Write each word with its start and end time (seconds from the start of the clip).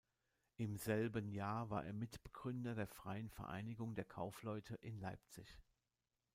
Im 0.57 0.77
selben 0.77 1.29
Jahr 1.29 1.69
war 1.69 1.85
er 1.85 1.93
Mitbegründer 1.93 2.73
der 2.73 2.87
„Freien 2.87 3.29
Vereinigung 3.29 3.93
der 3.93 4.05
Kaufleute“ 4.05 4.73
in 4.77 4.97
Leipzig. 4.99 5.61